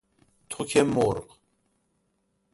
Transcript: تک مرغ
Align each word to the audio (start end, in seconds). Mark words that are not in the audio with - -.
تک 0.49 0.77
مرغ 0.77 1.27